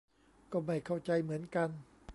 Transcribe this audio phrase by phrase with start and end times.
[0.51, 1.69] ก็ไม่เข้าใจเหมือนกัน